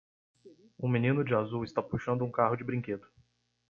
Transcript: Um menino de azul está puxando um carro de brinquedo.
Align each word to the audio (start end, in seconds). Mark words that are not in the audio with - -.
Um 0.79 0.89
menino 0.89 1.23
de 1.23 1.35
azul 1.35 1.63
está 1.63 1.79
puxando 1.79 2.23
um 2.25 2.31
carro 2.31 2.55
de 2.57 2.63
brinquedo. 2.63 3.05